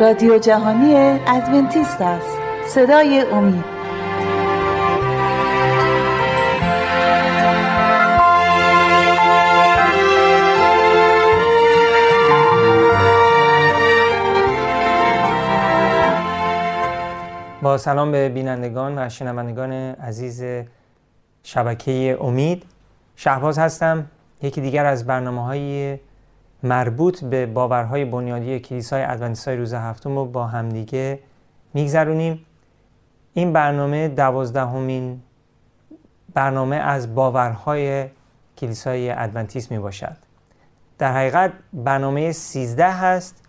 [0.00, 0.94] رادیو جهانی
[1.26, 2.38] ادونتیست است.
[2.66, 3.64] صدای امید.
[17.62, 20.44] با سلام به بینندگان و شنوندگان عزیز
[21.42, 22.64] شبکه امید.
[23.16, 24.06] شهباز هستم
[24.42, 25.98] یکی دیگر از برنامه های
[26.62, 31.18] مربوط به باورهای بنیادی کلیسای ادونتیستای روز هفتم رو با همدیگه
[31.74, 32.46] میگذرونیم.
[33.34, 35.22] این برنامه دوازدهمین
[36.34, 38.06] برنامه از باورهای
[38.58, 40.16] کلیسای ادونتیست می باشد
[40.98, 43.42] در حقیقت برنامه 13 هست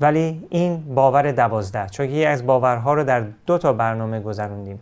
[0.00, 4.80] ولی این باور دوازده چون یکی از باورها رو در دو تا برنامه گذروندیم.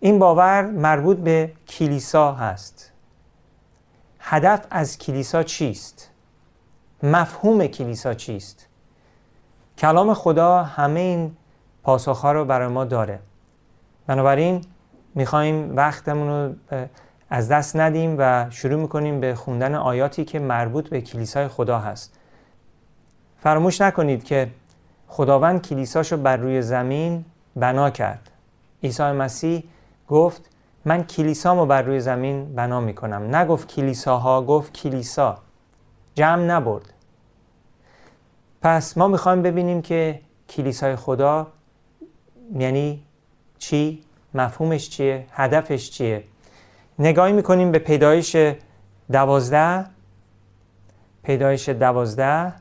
[0.00, 2.92] این باور مربوط به کلیسا هست.
[4.26, 6.10] هدف از کلیسا چیست؟
[7.02, 8.66] مفهوم کلیسا چیست؟
[9.78, 11.36] کلام خدا همه این
[11.82, 13.20] پاسخها رو برای ما داره.
[14.06, 14.64] بنابراین
[15.14, 16.54] می‌خوایم وقتمون رو
[17.30, 22.18] از دست ندیم و شروع می‌کنیم به خوندن آیاتی که مربوط به کلیسای خدا هست.
[23.38, 24.50] فراموش نکنید که
[25.08, 27.24] خداوند کلیساشو بر روی زمین
[27.56, 28.30] بنا کرد.
[28.82, 29.64] عیسی مسیح
[30.08, 30.50] گفت
[30.84, 35.38] من کلیسامو بر روی زمین بنا می‌کنم نگفت کلیساها گفت کلیسا
[36.14, 36.92] جمع نبرد
[38.62, 41.46] پس ما می‌خوایم ببینیم که کلیسای خدا
[42.58, 43.02] یعنی
[43.58, 44.02] چی؟
[44.34, 46.24] مفهومش چیه؟ هدفش چیه؟
[46.98, 48.36] نگاهی می‌کنیم به پیدایش
[49.12, 49.86] دوازده
[51.22, 52.52] پیدایش دوازده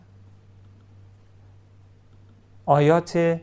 [2.65, 3.39] آیات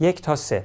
[0.00, 0.64] یک تا سه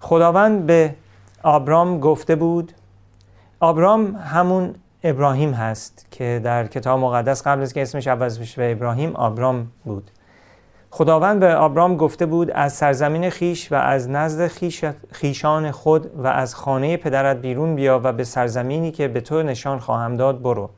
[0.00, 0.94] خداوند به
[1.42, 2.72] آبرام گفته بود.
[3.60, 4.74] آبرام همون
[5.04, 9.66] ابراهیم هست که در کتاب مقدس قبل از که اسمش عوض بشه به ابراهیم آبرام
[9.84, 10.10] بود.
[10.90, 16.26] خداوند به آبرام گفته بود از سرزمین خیش و از نزد خیش خیشان خود و
[16.26, 20.70] از خانه پدرت بیرون بیا و به سرزمینی که به تو نشان خواهم داد برو.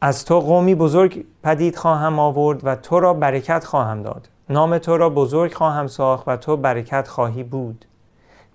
[0.00, 4.28] از تو قومی بزرگ پدید خواهم آورد و تو را برکت خواهم داد.
[4.48, 7.84] نام تو را بزرگ خواهم ساخت و تو برکت خواهی بود.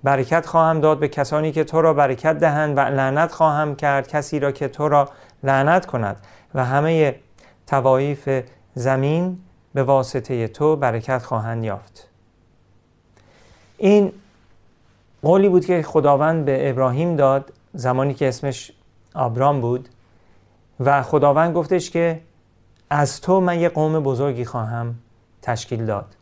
[0.04, 4.40] برکت خواهم داد به کسانی که تو را برکت دهند و لعنت خواهم کرد کسی
[4.40, 5.10] را که تو را
[5.44, 6.18] لعنت کند.
[6.56, 7.16] و همه
[7.68, 9.40] توایف زمین
[9.74, 12.08] به واسطه تو برکت خواهند یافت.
[13.78, 14.12] این
[15.22, 18.72] قولی بود که خداوند به ابراهیم داد زمانی که اسمش
[19.16, 19.90] آبرام بود.
[20.80, 22.22] و خداوند گفتش که
[22.90, 24.96] از تو من یه قوم بزرگی خواهم.
[25.42, 26.16] تشکیل داد.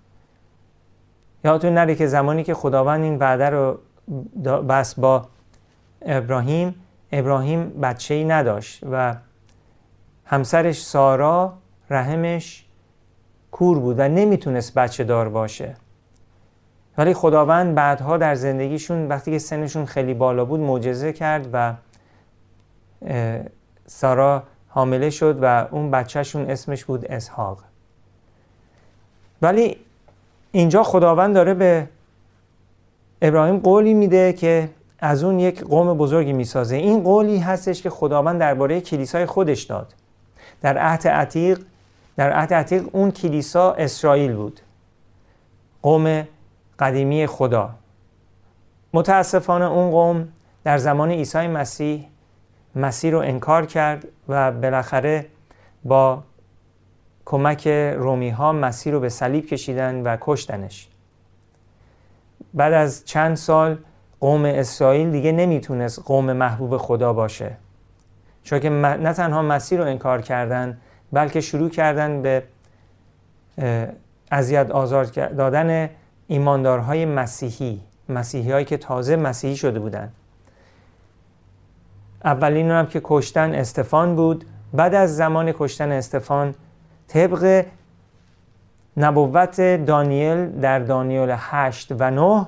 [1.43, 3.79] یادتون نره که زمانی که خداوند این وعده رو
[4.69, 5.27] بس با
[6.01, 6.75] ابراهیم
[7.11, 9.15] ابراهیم بچه ای نداشت و
[10.25, 11.53] همسرش سارا
[11.89, 12.65] رحمش
[13.51, 15.75] کور بود و نمی‌تونست بچه دار باشه.
[16.97, 21.73] ولی خداوند بعدها در زندگیشون وقتی که سنشون خیلی بالا بود معجزه کرد و
[23.85, 27.63] سارا حامله شد و اون بچهشون اسمش بود اسحاق.
[29.41, 29.77] ولی
[30.51, 31.87] اینجا خداوند داره به
[33.21, 36.75] ابراهیم قولی میده که از اون یک قوم بزرگی می‌سازه.
[36.75, 39.93] این قولی هستش که خداوند درباره کلیسای خودش داد.
[40.61, 41.59] در عهد عتیق
[42.15, 44.59] در عهد عتیق اون کلیسا اسرائیل بود.
[45.81, 46.27] قوم
[46.79, 47.69] قدیمی خدا.
[48.93, 50.27] متاسفانه اون قوم
[50.63, 52.07] در زمان عیسی مسیح
[52.75, 55.25] مسیح رو انکار کرد و بالاخره
[55.83, 56.23] با
[57.29, 57.67] کمک
[57.97, 60.87] رومی ها مسیح رو به صلیب کشیدن و کشتنش.
[62.53, 63.77] بعد از چند سال
[64.19, 67.57] قوم اسرائیل دیگه نمی‌تونست قوم محبوب خدا باشه.
[68.43, 70.77] چون که نه تنها مسیح رو انکار کردن
[71.11, 72.43] بلکه شروع کردن به
[74.31, 75.89] اذیت آزار دادن
[76.27, 80.13] ایماندارهای مسیحی مسیحی هایی که تازه مسیحی شده بودند
[82.23, 84.45] اولین هم که کشتن استفان بود.
[84.73, 86.55] بعد از زمان کشتن استفان
[87.07, 87.65] طبق
[88.97, 92.47] نبوت دانیل در دانیل 8 و 9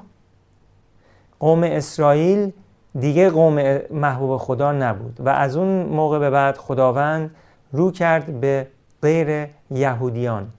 [1.40, 2.52] قوم اسرائیل
[3.00, 7.36] دیگه قوم محبوب خدا نبود و از اون موقع به بعد خداوند
[7.72, 8.68] رو کرد به
[9.02, 10.50] غیر یهودیان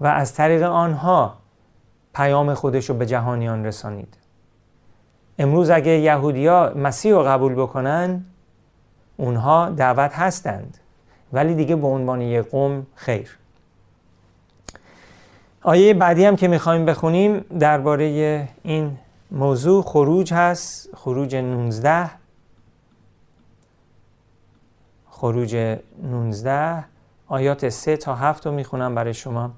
[0.00, 1.34] و از طریق آنها
[2.14, 4.16] پیام خودش رو به جهانیان رسانید.
[5.38, 8.24] امروز اگه یهودیا مسیح رو قبول بکنن
[9.16, 10.78] اونها دعوت هستند.
[11.34, 13.38] ولی دیگه به عنوان یک قوم خیر.
[15.62, 18.98] آیه بعدی هم که می‌خوایم بخونیم درباره این
[19.30, 20.88] موضوع خروج هست.
[20.96, 22.10] خروج 19
[25.10, 26.84] خروج 19
[27.26, 29.50] آیات 3 تا 7 رو می‌خونم برای شما.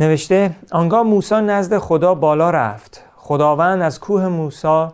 [0.00, 3.04] نوشته آنگاه موسی نزد خدا بالا رفت.
[3.16, 4.88] خداوند از کوه موسی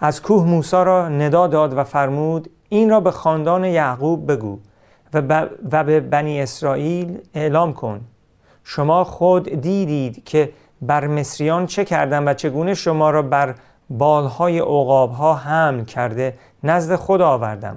[0.00, 4.58] از کوه موسی را ندا داد و فرمود این را به خاندان یعقوب بگو
[5.14, 8.00] و, و به بنی اسرائیل اعلام کن.
[8.64, 10.52] شما خود دیدید که
[10.82, 13.54] بر مصریان چه کردم و چگونه شما را بر
[13.90, 16.34] بالهای ها حمل کرده
[16.64, 17.76] نزد خود آوردم.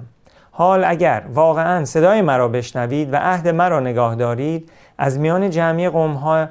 [0.50, 6.48] حال اگر واقعا صدای مرا بشنوید و عهد مرا نگاه دارید از میان جمعی ها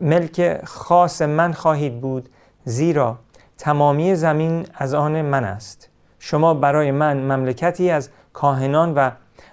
[0.00, 2.28] ملک خاص من خواهید بود
[2.64, 3.18] زیرا
[3.58, 5.88] تمامی زمین از آن من است.
[6.18, 9.10] شما برای من مملکتی از کاهنان و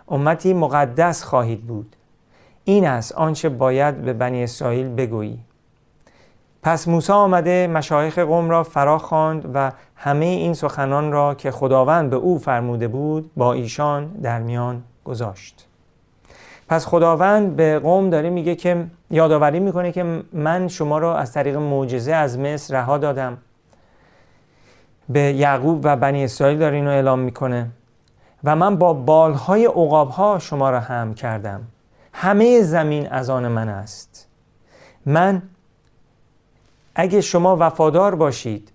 [0.07, 1.95] امتی مقدس خواهید بود.
[2.63, 5.39] این است آنچه باید به بنی اسرائیل بگویی.
[6.63, 12.09] پس موسی آمده مشایخ قوم را فرا خواند و همه این سخنان را که خداوند
[12.09, 15.67] به او فرموده بود با ایشان در میان گذاشت.
[16.67, 21.57] پس خداوند به قوم داره میگه که یادآوری می‌کنه که من شما را از طریق
[21.57, 23.37] معجزه از مصر رها دادم.
[25.13, 27.67] به یعقوب و بنی اسرائیل داره اینو اعلام می‌کنه.
[28.43, 31.61] و من با بالهای عقابها شما را هم کردم.
[32.13, 34.27] همه زمین از آن من است.
[35.05, 35.41] من
[36.95, 38.71] اگه شما وفادار باشید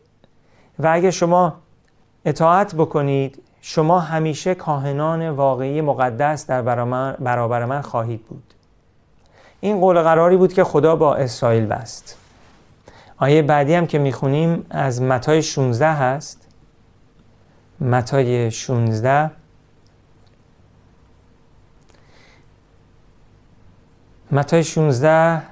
[0.78, 1.54] و اگه شما
[2.24, 6.62] اطاعت بکنید شما همیشه کاهنان واقعی مقدس در
[7.20, 8.54] برابر من خواهید بود.
[9.60, 12.18] این قول قراری بود که خدا با اسرائیل بست.
[13.18, 16.48] آیه بعدی هم که می‌خونیم از متای 16 هست.
[17.80, 19.30] متای 16
[24.30, 25.42] متای 16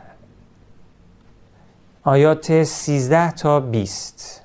[2.03, 4.43] آیات 13 تا 20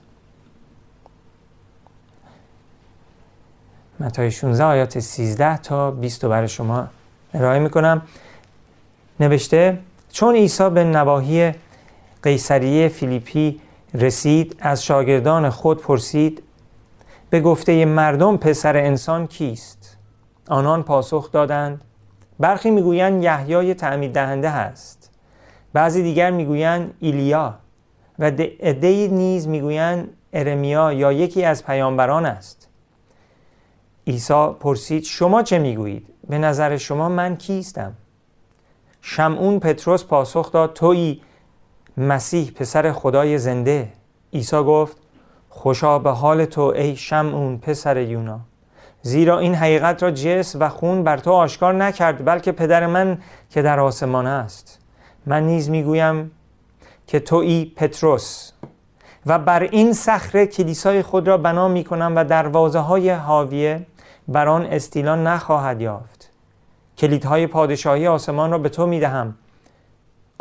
[4.00, 6.88] متای 16 آیات 13 تا 20 رو برای شما
[7.34, 8.02] ارائه می‌کنم.
[9.20, 9.80] نوشته
[10.12, 11.52] چون عیسی به نواحی
[12.24, 13.62] قیصریه فیلیپی
[13.94, 16.44] رسید از شاگردان خود پرسید
[17.30, 19.98] به گفته مردم پسر انسان کیست؟
[20.48, 21.82] آنان پاسخ دادند
[22.40, 25.12] برخی می‌گویند یحیای تعمید دهنده هست.
[25.74, 27.56] بعضی دیگر می‌گویند ایلیا
[28.20, 28.26] و
[28.60, 32.68] عدهای نیز می‌گویند ارمیا یا یکی از پیامبران است.
[34.08, 37.94] عیسی پرسید شما چه می‌گویید؟ به نظر شما من کیستم؟
[39.02, 41.22] شمعون پتروس پاسخ داد تویی
[42.00, 43.90] مسیح پسر خدای زنده.
[44.34, 44.98] عیسی گفت
[45.50, 48.40] خوشا به حال تو ای شمعون پسر یونا.
[49.02, 53.18] زیرا این حقیقت را جس و خون بر تو آشکار نکرد بلکه پدر من
[53.50, 54.80] که در آسمان است.
[55.26, 56.32] من نیز می‌گویم
[57.08, 58.52] که تویی پتروس.
[59.26, 63.86] و بر این صخره کلیسای خود را بنا می کنم و دروازه های حاویه
[64.28, 66.32] بر آن استیلان نخواهد یافت.
[66.98, 69.36] کلیدهای پادشاهی آسمان را به تو می دهم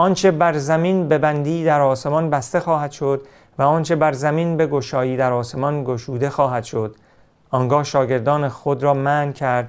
[0.00, 3.22] آنچه بر زمین ببندی در آسمان بسته خواهد شد
[3.58, 6.96] و آنچه بر زمین به گشایی در آسمان گشوده خواهد شد.
[7.50, 9.68] آنگاه شاگردان خود را من کرد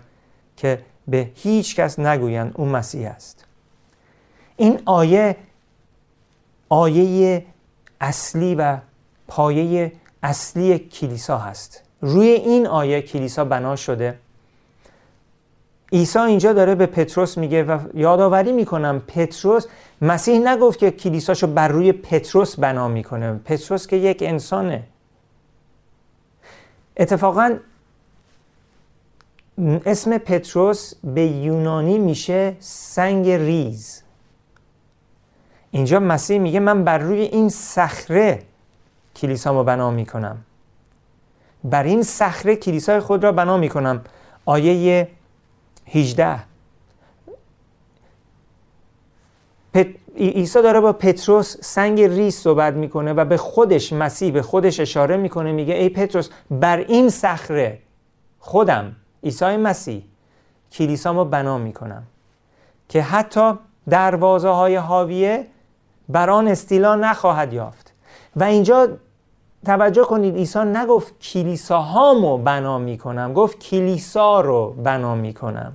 [0.57, 3.45] که به هیچ کس نگویند او مسیح است.
[4.57, 5.36] این آیه
[6.69, 7.45] آیه
[8.01, 8.77] اصلی و
[9.27, 9.91] پایه
[10.24, 11.83] اصلی کلیسا هست.
[12.01, 14.19] روی این آیه کلیسا بنا شده.
[15.91, 19.65] عیسی اینجا داره به پتروس میگه و یادآوری می‌کنم پتروس
[20.01, 23.34] مسیح نگفت که کلیساشو بر روی پتروس بنا می‌کنه.
[23.34, 24.84] پتروس که یک انسانه.
[26.98, 27.58] اتفاقا
[29.86, 34.03] اسم پتروس به یونانی میشه سنگ ریز.
[35.72, 38.44] اینجا مسیح میگه من بر روی این صخره
[39.15, 40.38] کلیسامو بنا می‌کنم.
[41.63, 44.01] بر این صخره کلیسای خود را بنا می‌کنم.
[44.46, 45.08] آیه
[45.88, 46.49] 18
[50.17, 55.17] عیسی داره با پتروس سنگ ریز صحبت می‌کنه و به خودش مسیح به خودش اشاره
[55.17, 57.79] می‌کنه میگه ای پتروس بر این صخره
[58.39, 60.03] خودم عیسی مسیح
[60.71, 62.03] کلیسامو بنا می‌کنم
[62.89, 63.53] که حتی
[63.89, 65.47] دروازه های حاویه
[66.09, 67.93] بر آن استیلا نخواهد یافت.
[68.35, 68.88] و اینجا
[69.65, 75.73] توجه کنید عیسی نگفت کلیساهامو بنا می‌کنم گفت کلیسا رو بنا می‌کنم.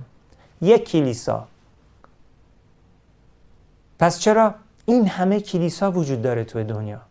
[0.61, 1.47] یک کلیسا.
[4.05, 7.01] پس چرا این همه کلیسا وجود داره توی دنیا؟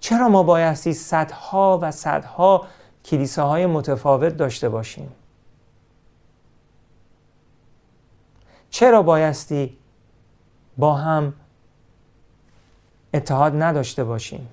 [0.00, 2.66] چرا ما بایستی صدها و صدها
[3.04, 5.12] کلیساهای متفاوت داشته باشیم؟
[8.70, 9.78] چرا بایستی
[10.78, 11.32] با هم
[13.14, 14.48] اتحاد نداشته باشیم؟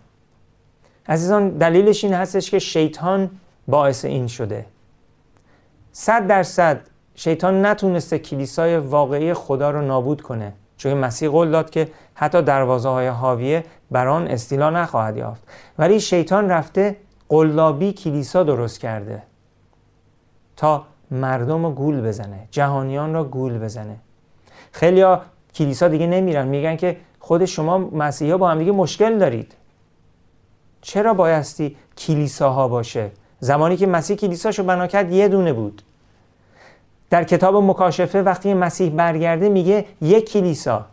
[1.08, 3.32] عزیزان دلیلش این هستش که شیطان
[3.68, 4.66] باعث این شده.
[5.92, 6.82] صد درصد
[7.16, 10.54] شیطان نتونسته کلیسای واقعی خدا رو نابود کنه.
[10.80, 15.44] چون مسیح قول داد که حتی دروازه های حاویه بر آن استیلا نخواهد یافت.
[15.80, 16.96] ولی شیطان رفته
[17.30, 19.24] قلابی کلیسا درست کرده
[20.58, 23.96] تا مردم رو گول بزنه جهانیان را گول بزنه.
[24.72, 25.22] خیلی ها
[25.56, 29.56] کلیسا دیگه نمیرن میگن که خود شما مسیحا با هم دیگه مشکل دارید.
[30.82, 35.82] چرا بایستی کلیساها باشه؟ زمانی که مسیح کلیساشو بنا کرد یه دونه بود.
[37.10, 40.86] در کتاب مکاشفه وقتی مسیح برگرده میگه یک کلیسا.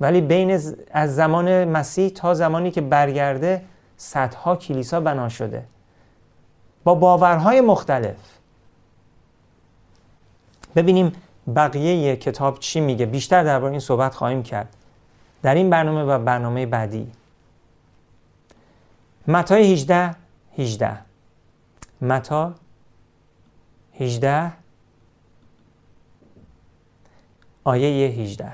[0.00, 0.60] ولی بین
[0.90, 3.62] از زمان مسیح تا زمانی که برگرده
[3.96, 5.64] صدها کلیسا بنا شده.
[6.84, 8.16] با باورهای مختلف.
[10.76, 11.12] ببینیم
[11.56, 13.06] بقیه کتاب چی میگه.
[13.06, 14.76] بیشتر درباره این صحبت خواهیم کرد.
[15.42, 17.12] در این برنامه و برنامه بعدی.
[19.28, 20.14] متای 18
[20.58, 20.98] 18
[22.00, 22.54] متا
[24.02, 24.52] 18
[27.64, 28.52] آیه 18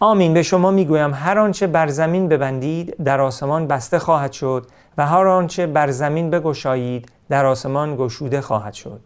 [0.00, 4.66] آمین به شما می‌گویم هر آنچه بر زمین ببندید در آسمان بسته خواهد شد
[4.98, 9.00] و هر آنچه بر زمین بگشایید در آسمان گشوده خواهد شد.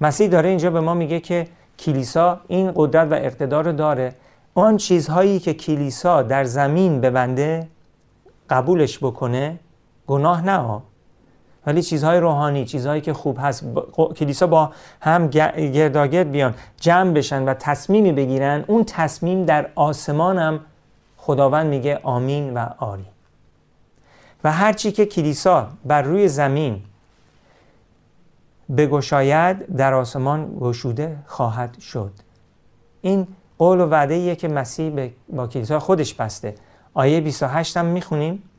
[0.00, 4.14] مسیح داره اینجا به ما میگه که کلیسا این قدرت و اقتدار داره.
[4.54, 7.68] آن چیزهایی که کلیسا در زمین ببنده
[8.50, 9.58] قبولش بکنه
[10.10, 10.80] گناه نه
[11.66, 13.64] ولی چیزهای روحانی چیزهایی که خوب هست
[14.16, 20.60] کلیسا با هم گرداگرد بیان جمع بشن و تصمیمی بگیرن اون تصمیم در آسمان هم
[21.16, 23.06] خداوند میگه آمین و آری.
[24.44, 26.82] و هرچی که کلیسا بر روی زمین
[28.76, 32.12] بگشاید در آسمان گشوده خواهد شد.
[33.00, 33.26] این
[33.58, 36.54] قول و وعده که مسیح با کلیسا خودش بسته.
[36.94, 38.49] آیه 28 هم می‌خونیم.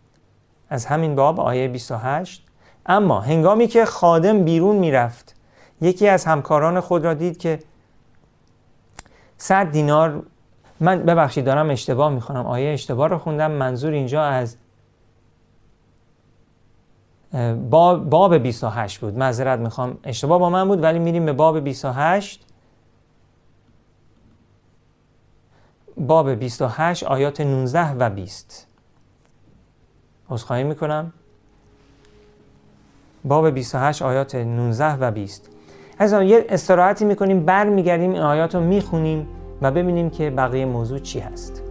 [0.72, 2.46] از همین باب آیه 28
[2.86, 5.36] اما هنگامی که خادم بیرون می‌رفت
[5.82, 7.60] یکی از همکاران خود را دید که
[9.38, 10.24] صد دینار
[10.80, 14.58] من ببخشید دارم اشتباه می‌خونم آیه اشتباه رو خوندم منظور اینجا از
[18.10, 19.18] باب 28 بود.
[19.18, 19.98] معذرت می‌خوام.
[20.04, 22.46] اشتباه با من بود ولی میریم به باب 28
[25.98, 28.71] باب 28 آیات 19 و 20
[30.32, 31.14] عذرخواهی می‌کنم.
[33.24, 35.50] باب 28 آیات 19 و 20
[35.98, 39.28] از آن یه استراحتی می‌کنیم برمیگردیم این آیات رو می‌خونیم
[39.62, 41.71] و ببینیم که بقیه موضوع چی هست.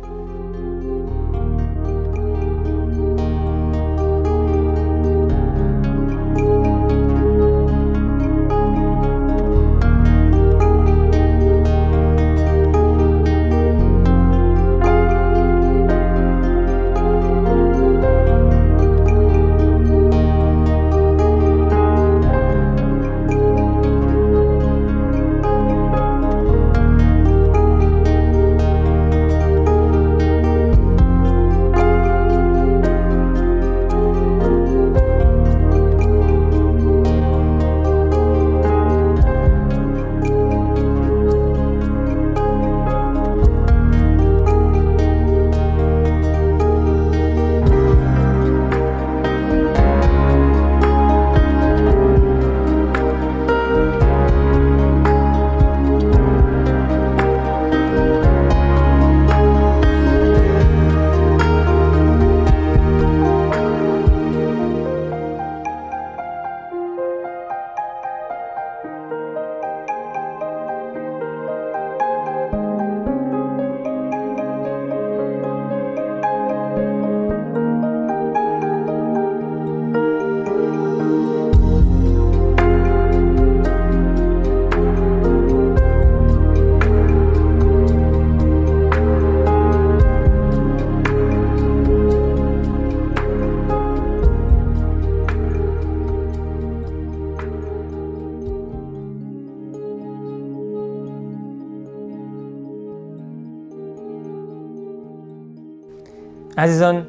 [106.61, 107.07] عزیزان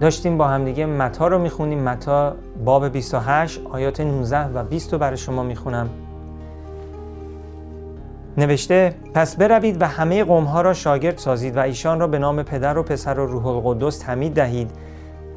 [0.00, 1.82] داشتیم با همدیگه متا رو می‌خونیم.
[1.82, 5.88] متا باب 28 آیات 19 و 20 رو برای شما می‌خونم.
[8.38, 12.42] نوشته پس بروید و همه قوم ها را شاگرد سازید و ایشان را به نام
[12.42, 14.70] پدر و پسر و روح القدس تمید دهید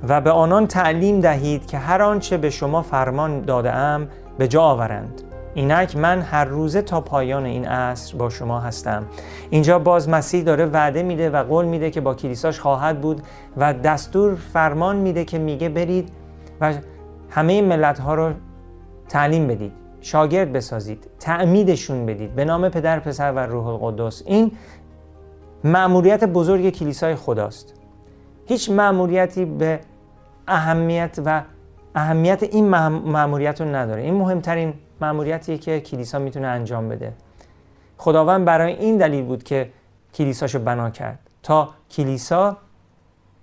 [0.07, 4.61] و به آنان تعلیم دهید که هر آنچه به شما فرمان داده ام به جا
[4.61, 5.21] آورند.
[5.53, 9.05] اینک من هر روزه تا پایان این عصر با شما هستم.
[9.49, 13.21] اینجا باز مسیح داره وعده میده و قول میده که با کلیساش خواهد بود
[13.57, 16.09] و دستور فرمان میده که میگه برید
[16.61, 16.73] و
[17.29, 18.33] همه ملت ها رو
[19.09, 24.23] تعلیم بدید شاگرد بسازید تعمیدشون بدید به نام پدر پسر و روح القدس.
[24.25, 24.51] این
[25.63, 27.73] معمولیت بزرگ کلیسای خداست.
[28.45, 29.79] هیچ معمولیتی به
[30.47, 31.41] اهمیت و
[31.95, 34.01] اهمیت این معمولیت رو نداره.
[34.01, 37.13] این مهمترین معمولیتیه که کلیسا می‌تونه انجام بده.
[37.97, 39.69] خداوند برای این دلیل بود که
[40.13, 42.57] کلیساشو بنا کرد تا کلیسا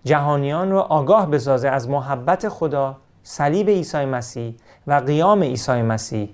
[0.04, 4.54] جهانیان رو آگاه بسازه از محبت خدا صلیب عیسی مسیح
[4.86, 6.28] و قیام عیسی مسیح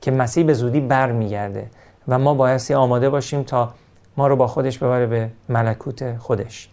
[0.00, 1.70] که مسیح به زودی برمیگرده
[2.08, 3.72] و ما بایستی آماده باشیم تا
[4.16, 6.68] ما رو با خودش ببره به ملکوت خودش.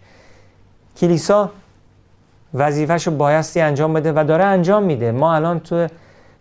[0.96, 1.50] کلیسا
[2.54, 5.12] وظیفهش رو بایستی انجام بده و داره انجام میده.
[5.12, 5.86] ما الان تو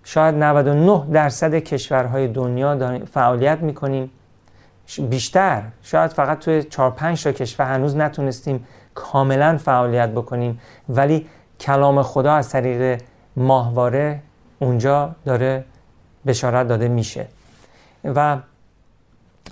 [0.04, 4.12] شاید 99 درصد کشورهای دنیا فعالیت می‌کنیم.
[5.10, 10.60] بیشتر شاید فقط توی 4 5 تا کشور هنوز نتونستیم کاملا فعالیت بکنیم.
[10.90, 11.28] ولی
[11.60, 13.02] کلام خدا از طریق
[13.36, 14.20] ماهواره
[14.60, 15.66] اونجا داره
[16.26, 17.28] بشارت داده میشه.
[18.04, 18.38] و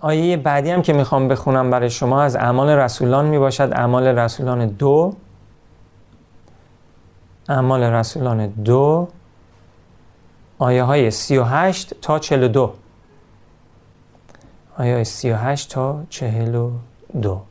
[0.02, 3.70] آیه بعدی هم که می‌خوام بخونم برای شما از اعمال رسولان می‌باشد.
[3.76, 5.14] اعمال رسولان دو.
[7.50, 9.08] اعمال رسولان دو.
[10.60, 12.74] آیه های 38 تا 42
[14.78, 17.42] آیه های 38 تا 42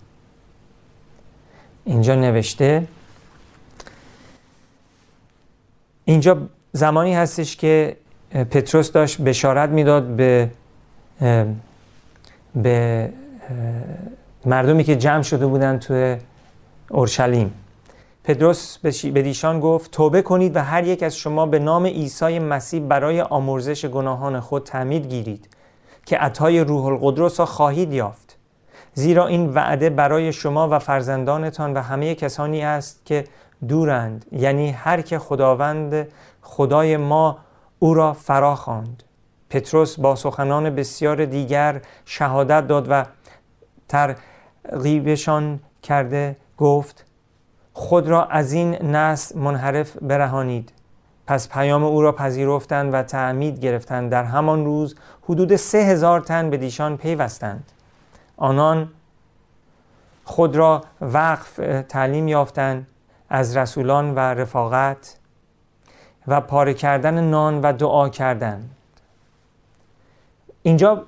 [1.85, 2.87] اینجا نوشته
[6.05, 7.97] اینجا زمانی هستش که
[8.31, 10.51] پتروس داشت بشارت می‌داد به
[12.55, 13.13] به
[14.47, 16.17] مردمی که جمع شده بودن توی
[16.91, 17.55] اورشلیم.
[18.29, 22.81] پدروس به دیشان گفت توبه کنید و هر یک از شما به نام عیسی مسیح
[22.81, 25.49] برای آمرزش گناهان خود تعمید گیرید
[26.07, 28.39] که عطای روح القدس را خواهید یافت.
[28.95, 33.25] زیرا این وعده برای شما و فرزندانتان و همه کسانی است که
[33.69, 36.09] دورند یعنی هر که خداوند
[36.43, 37.39] خدای ما
[37.79, 39.03] او را فرا خواند.
[39.51, 43.05] پتروس با سخنان بسیار دیگر شهادت داد و
[43.89, 47.08] ترغیبشان کرده گفت
[47.79, 50.73] خود را از این نسل منحرف برهانید.
[51.27, 54.11] پس پیام او را پذیرفتند و تعمید گرفتند.
[54.11, 57.73] در همان روز حدود سه هزار تن به دیشان پیوستند.
[58.37, 58.89] آنان
[60.25, 62.87] خود را وقف تعلیم یافتند
[63.31, 65.17] از رسولان و رفاقت
[66.29, 68.71] و پاره کردن نان و دعا کردن
[70.63, 71.07] اینجا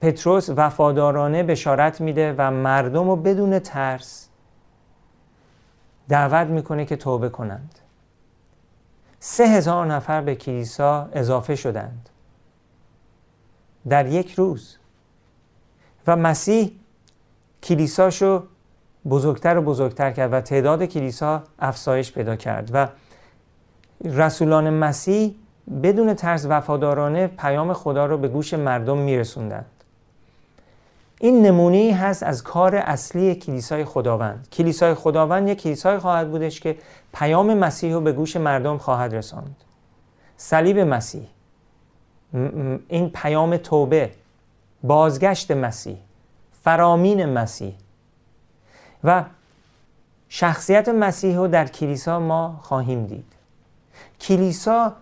[0.00, 4.23] پتروس وفادارانه بشارت میده و مردم رو بدون ترس
[6.08, 7.78] دعوت می‌کنه که توبه کنند.
[9.20, 12.08] سه هزار نفر به کلیسا اضافه شدند.
[13.88, 14.76] در یک روز.
[16.06, 16.72] و مسیح
[17.62, 18.42] کلیساشو
[19.08, 22.88] بزرگتر و بزرگتر کرد و تعداد کلیسا افزایش پیدا کرد و
[24.04, 25.34] رسولان مسیح
[25.82, 29.73] بدون ترس وفادارانه پیام خدا رو به گوش مردم میرسوندند
[31.20, 34.48] این نمونه هست از کار اصلی کلیسای خداوند.
[34.52, 36.76] کلیسای خداوند یک کلیسای خواهد بودش که
[37.12, 39.56] پیام مسیح رو به گوش مردم خواهد رساند.
[40.36, 41.26] صلیب مسیح.
[42.88, 44.10] این پیام توبه
[44.82, 45.96] بازگشت مسیح
[46.62, 47.74] فرامین مسیح.
[49.04, 49.24] و
[50.28, 53.32] شخصیت مسیح رو در کلیسا ما خواهیم دید.
[54.20, 54.92] کلیسا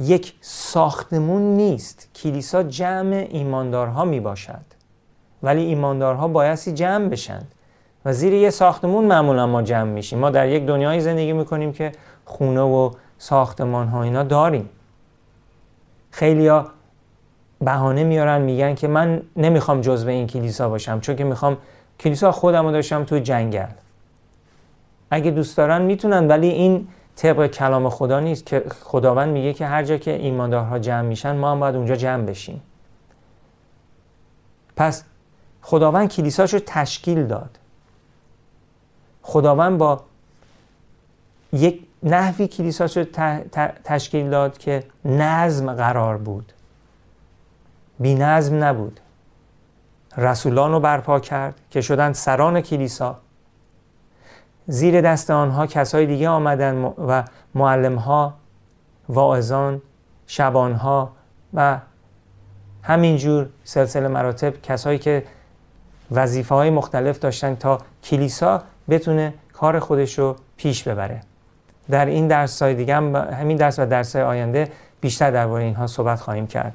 [0.00, 2.08] یک ساختمون نیست.
[2.14, 4.64] کلیسا جمع ایماندارها می باشد
[5.42, 7.42] ولی ایماندارها بایستی جمع بشن.
[8.04, 10.18] و زیر یه ساختمون معمولا ما جمع میشیم.
[10.18, 11.92] ما در یک دنیای زندگی می‌کنیم که
[12.24, 14.68] خونه و ساختمان ها اینا داریم.
[16.10, 16.66] خیلیا
[17.60, 21.56] بهانه میارن میگن که من نمی‌خوام جزو این کلیسا باشم چون که می‌خوام
[22.00, 23.66] کلیسا خودم رو داشتم تو جنگل.
[25.10, 26.88] اگه دوست دارن می‌تونن ولی این
[27.20, 31.50] طبق کلام خدا نیست که خداوند میگه که هر جا که ایماندارها جمع میشن ما
[31.50, 32.62] هم باید اونجا جمع بشیم.
[34.76, 35.04] پس
[35.62, 37.58] خداوند کلیساش رو تشکیل داد.
[39.22, 40.00] خداوند با
[41.52, 43.04] یک نحوی کلیساش رو
[43.84, 46.52] تشکیل داد که نظم قرار بود.
[47.98, 49.00] بی نظم نبود.
[50.16, 53.18] رسولان رو برپا کرد که شدن سران کلیسا.
[54.66, 57.22] زیر دست آنها کسای دیگه آمدن و
[57.54, 58.34] معلم ها
[59.08, 59.82] واعظان
[60.26, 61.12] شبانها
[61.54, 61.78] و
[62.82, 65.24] همینجور سلسله مراتب کسایی که
[66.10, 71.20] وظیفه های مختلف داشتن تا کلیسا بتونه کار خودش رو پیش ببره.
[71.90, 74.68] در این درس های دیگه هم همین درس و درس های آینده
[75.00, 76.72] بیشتر درباره اینها صحبت خواهیم کرد.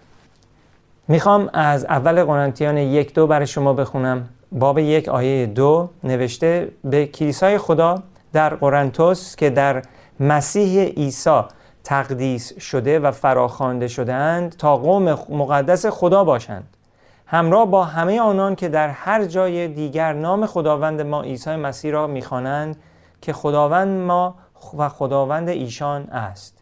[1.07, 4.29] می‌خوام از اول قرنتیان یک دو برای شما بخونم.
[4.55, 9.81] باب یک آیه دو نوشته به کلیسای خدا در قرنتوس که در
[10.19, 11.41] مسیح عیسی
[11.83, 16.67] تقدیس شده و فراخوانده شدهاند تا قوم مقدس خدا باشند.
[17.25, 22.07] همراه با همه آنان که در هر جای دیگر نام خداوند ما عیسی مسیح را
[22.07, 22.75] می‌خوانند
[23.21, 24.35] که خداوند ما
[24.77, 26.57] و خداوند ایشان است.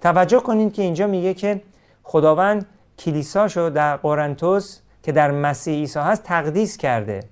[0.00, 1.62] توجه کنید که اینجا میگه که
[2.02, 2.66] خداوند
[2.98, 7.31] کلیساشو در قرنتوس که در مسیح عیسی هست تقدیس کرده.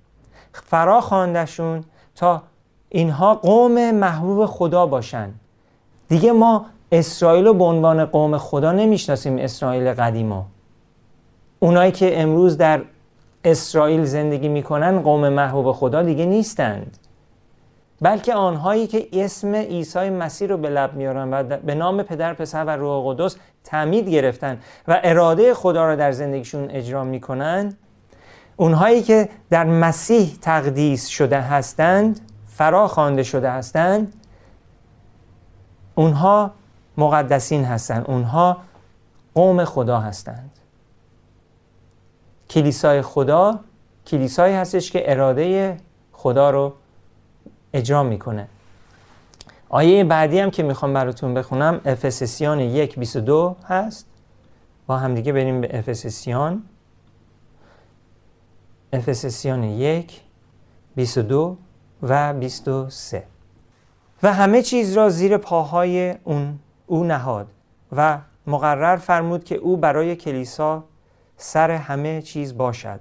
[0.52, 1.84] فرا خواندشون
[2.14, 2.42] تا
[2.88, 5.30] اینها قوم محبوب خدا باشن.
[6.08, 10.46] دیگه ما اسرائیل رو به عنوان قوم خدا نمی‌شناسیم اسرائیل قدیما.
[11.58, 12.82] اونایی که امروز در
[13.44, 16.96] اسرائیل زندگی می‌کنن قوم محبوب خدا دیگه نیستند.
[18.00, 22.64] بلکه آنهایی که اسم عیسی مسیح رو به لب میارن و به نام پدر پسر
[22.64, 24.58] و روح قدس تعمید گرفتن
[24.88, 27.76] و اراده خدا را در زندگیشون اجرا می‌کنن
[28.60, 34.14] اونهایی که در مسیح تقدیس شده هستند فرا خوانده شده هستند
[35.94, 36.50] اونها
[36.96, 38.56] مقدسین هستند اونها
[39.34, 40.50] قوم خدا هستند.
[42.50, 43.58] کلیسای خدا
[44.06, 45.76] کلیسایی هستش که اراده
[46.12, 46.72] خدا رو
[47.72, 48.48] اجرا می‌کنه.
[49.68, 54.06] آیه بعدی هم که می‌خوام براتون بخونم افسسیان یک دو هست.
[54.86, 56.62] با همدیگه بریم به افسسیان.
[58.92, 60.20] افسسیان یک
[61.16, 61.56] دو
[62.02, 63.22] و 23
[64.22, 67.46] و همه چیز را زیر پاهای اون او نهاد
[67.92, 70.84] و مقرر فرمود که او برای کلیسا
[71.36, 73.00] سر همه چیز باشد.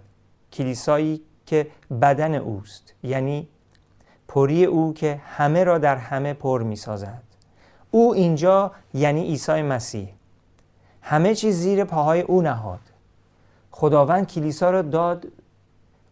[0.54, 1.68] کلیسایی که
[2.02, 3.48] بدن اوست یعنی
[4.28, 7.24] پری او که همه را در همه پر می سازد
[7.92, 10.10] او اینجا یعنی عیسی مسیح
[11.02, 12.80] همه چیز زیر پاهای او نهاد.
[13.72, 15.28] خداوند کلیسا را داد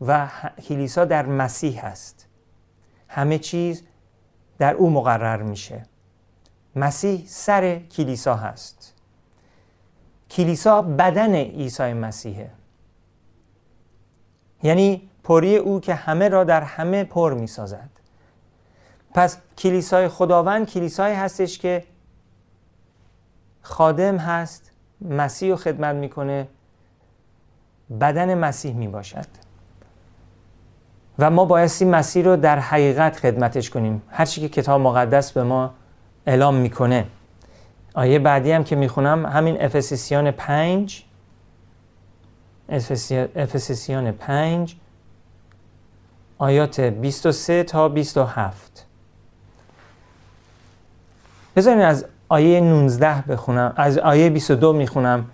[0.02, 0.28] و
[0.68, 2.28] کلیسا در مسیح است
[3.08, 3.84] همه چیز
[4.58, 5.86] در او مقرر میشه.
[6.76, 8.94] مسیح سر کلیسا هست.
[10.30, 12.50] کلیسا بدن عیسی مسیحه.
[14.64, 17.90] یعنی پری او که همه را در همه پر می سازد
[19.14, 21.84] پس کلیسای خداوند کلیسایی هستش که
[23.62, 26.48] خادم هست مسیح رو خدمت می‌کنه
[28.00, 29.47] بدن مسیح می باشد
[31.20, 34.02] و ما بایستی مسیح رو در حقیقت خدمتش کنیم.
[34.10, 35.74] هرچی که کتاب مقدس به ما
[36.26, 37.06] اعلام می‌کنه.
[37.94, 41.04] آیه بعدی هم که می‌خونم همین افسیسیان پنج.
[43.36, 44.76] افسیسیان پنج
[46.38, 48.86] آیات 23 تا 27
[51.56, 55.26] بذارین از آیه 19 بخونم از آیه 22 می‌خونم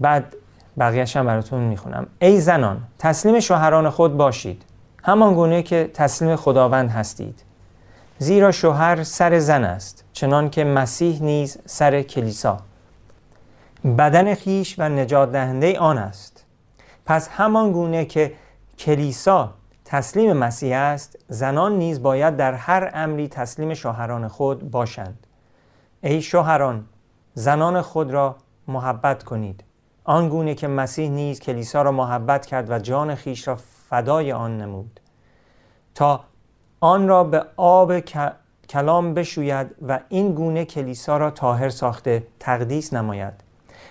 [0.00, 0.36] بعد
[0.78, 2.06] بقیهش هم براتون می‌خونم.
[2.20, 4.64] ای زنان تسلیم شوهران خود باشید.
[5.04, 7.42] همان گونه که تسلیم خداوند هستید.
[8.18, 12.58] زیرا شوهر سر زن است چنان که مسیح نیز سر کلیسا.
[13.98, 16.44] بدن خیش و نجات دهنده آن است.
[17.06, 18.32] پس همان گونه که
[18.78, 19.50] کلیسا
[19.84, 25.26] تسلیم مسیح است زنان نیز باید در هر امری تسلیم شوهران خود باشند.
[26.02, 26.84] ای شوهران
[27.34, 28.36] زنان خود را
[28.68, 29.64] محبت کنید.
[30.04, 33.58] آنگونه که مسیح نیز کلیسا را محبت کرد و جان خیش را
[33.92, 35.00] فدای آن نمود.
[35.94, 36.24] تا
[36.80, 37.98] آن را به آب
[38.68, 43.32] کلام بشوید و این گونه کلیسا را طاهر ساخته تقدیس نماید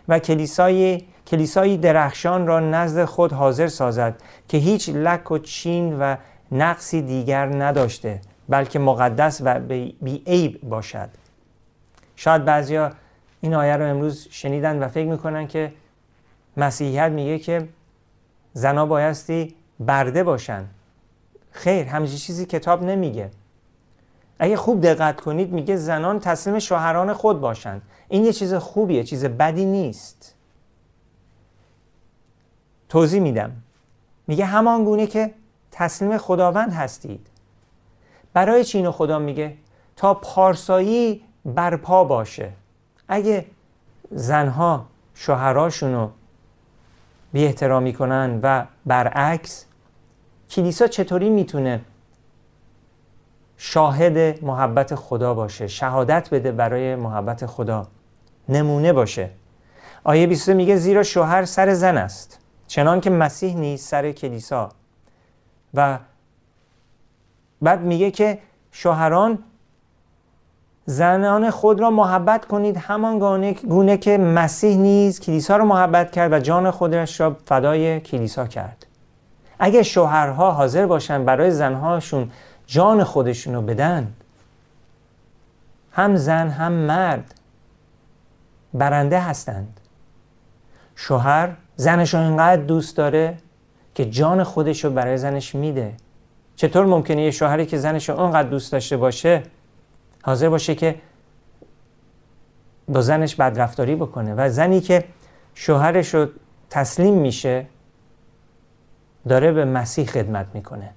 [0.08, 6.16] و کلیسای کلیسایی درخشان را نزد خود حاضر سازد که هیچ لک و چین و
[6.52, 9.60] نقصی دیگر نداشته بلکه مقدس و
[10.02, 11.10] بی عیب باشد.
[12.16, 12.92] شاید بعضیا
[13.42, 15.74] این آیه رو امروز شنیدن و فکر می‌کنن که
[16.58, 17.68] مسیحیت میگه که
[18.54, 20.66] زنا بایستی برده باشن.
[21.52, 23.32] خیر همچین چیزی کتاب نمیگه.
[24.40, 29.26] اگه خوب دقت کنید میگه زنان تسلیم شوهران خود باشند این یه چیز خوبیه چیز
[29.26, 30.36] بدی نیست.
[32.90, 33.52] توضیح میدم.
[34.28, 35.34] میگه همان گونه که
[35.72, 37.28] تسلیم خداوند هستید.
[38.34, 39.54] برای چین خدا میگه؟
[39.96, 42.52] تا پارسایی برپا باشه.
[43.08, 43.46] اگه
[44.12, 46.12] زنها شوهراشون رو
[47.34, 49.66] بی احترامی کنن و برعکس
[50.52, 51.82] کلیسا چطوری می‌تونه
[53.58, 57.88] شاهد محبت خدا باشه شهادت بده برای محبت خدا
[58.50, 59.30] نمونه باشه؟
[60.04, 64.70] آیه 23 میگه زیرا شوهر سر زن است چنان که مسیح نیست سر کلیسا.
[65.74, 66.00] و
[67.62, 68.40] بعد میگه که
[68.72, 69.40] شوهران
[70.86, 73.20] زنان خود را محبت کنید همان
[73.70, 78.86] گونه که مسیح نیز کلیسا را محبت کرد و جان خودش را فدای کلیسا کرد.
[79.64, 82.32] اگه شوهرها حاضر باشن برای زنهاشون
[82.68, 84.14] جان خودشون رو بدن
[85.92, 87.34] هم زن هم مرد
[88.74, 89.80] برنده هستند.
[90.96, 93.38] شوهر زنش رو اینقدر دوست داره
[93.96, 95.94] که جان خودش رو برای زنش میده.
[96.56, 99.44] چطور ممکنه یه شوهری که زنش رو اونقدر دوست داشته باشه
[100.24, 100.96] حاضر باشه که
[102.88, 105.04] با زنش بدرفتاری بکنه؟ و زنی که
[105.56, 106.28] شوهرش رو
[106.70, 107.66] تسلیم میشه
[109.28, 110.90] داره به مسیح خدمت می‌کنه.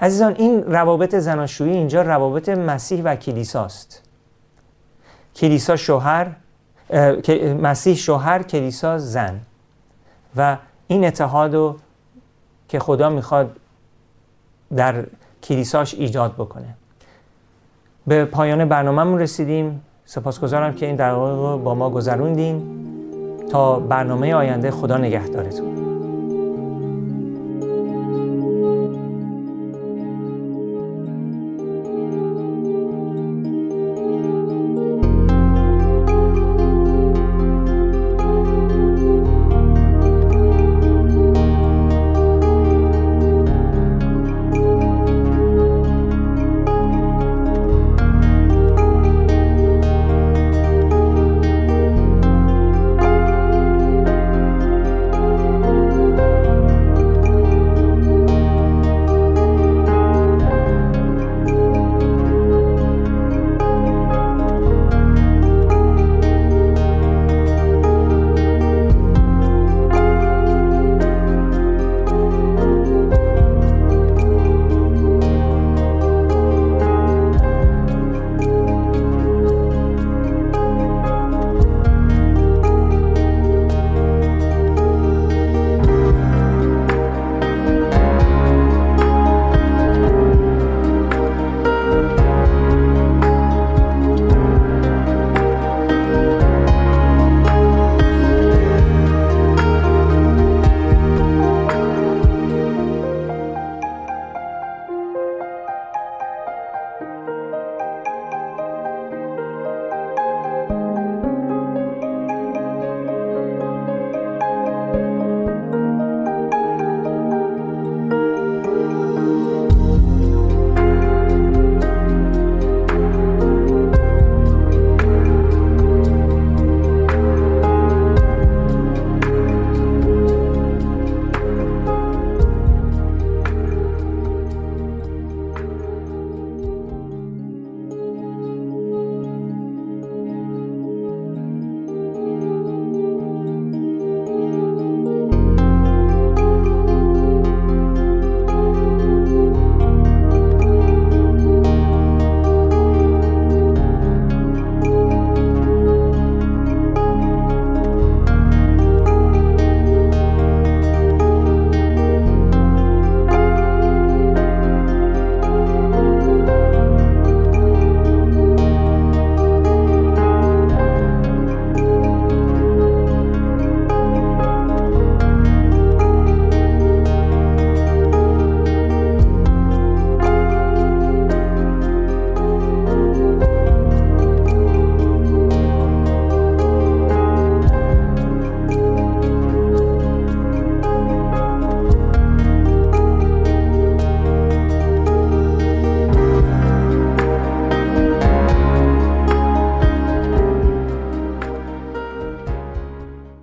[0.00, 4.02] عزیزان این روابط زناشویی اینجا روابط مسیح و کلیساست.
[5.36, 6.26] کلیسا شوهر
[7.62, 9.40] مسیح شوهر کلیسا زن.
[10.36, 10.56] و
[10.86, 11.76] این اتحاد رو
[12.68, 13.56] که خدا می‌خواد
[14.76, 15.06] در
[15.42, 16.74] کلیساش ایجاد بکنه.
[18.06, 19.82] به پایان برنامهمون رسیدیم.
[20.04, 22.80] سپاسگزارم که این دقایق رو با ما گذروندین.
[23.50, 25.89] تا برنامه آینده خدا نگهدارتون.